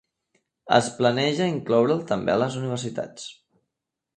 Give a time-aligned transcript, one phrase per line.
[0.77, 3.29] Es planeja incloure'l també a les universitats.